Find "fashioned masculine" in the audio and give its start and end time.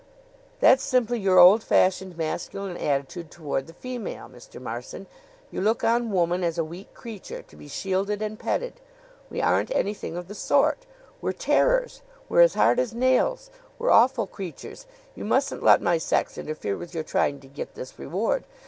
1.63-2.75